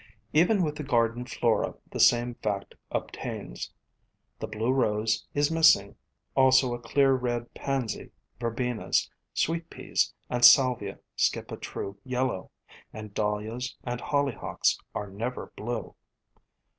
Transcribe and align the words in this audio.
Even 0.33 0.63
with 0.63 0.77
the 0.77 0.83
garden 0.83 1.25
flora 1.25 1.75
the 1.91 1.99
same 1.99 2.33
fact 2.33 2.73
obtains. 2.89 3.71
The 4.39 4.47
blue 4.47 4.71
Rose 4.71 5.27
is 5.35 5.51
missing, 5.51 5.95
also 6.35 6.73
a 6.73 6.79
clear 6.79 7.13
red 7.13 7.53
Pansy. 7.53 8.09
Verbenas, 8.39 9.11
Sweet 9.35 9.69
Peas, 9.69 10.11
and 10.27 10.43
Salvia 10.43 10.97
skip 11.15 11.51
a 11.51 11.55
true 11.55 11.99
yellow, 12.03 12.49
and 12.91 13.13
Dahlias 13.13 13.77
and 13.83 14.01
Hollyhocks 14.01 14.79
are 14.95 15.11
never 15.11 15.53
blue. 15.55 15.93